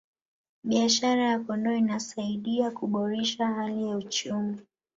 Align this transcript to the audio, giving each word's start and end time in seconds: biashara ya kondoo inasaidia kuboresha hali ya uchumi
biashara 0.63 1.23
ya 1.23 1.39
kondoo 1.39 1.75
inasaidia 1.75 2.71
kuboresha 2.71 3.47
hali 3.47 3.87
ya 3.89 3.97
uchumi 3.97 4.61